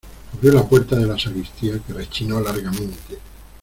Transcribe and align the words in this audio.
abrió 0.33 0.51
la 0.51 0.67
puerta 0.67 0.95
de 0.95 1.05
la 1.05 1.19
sacristía, 1.19 1.77
que 1.77 1.93
rechinó 1.93 2.39
largamente. 2.41 3.19